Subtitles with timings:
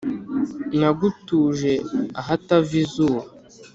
[0.79, 1.71] Nagutuje
[2.19, 3.21] ahatava izuba,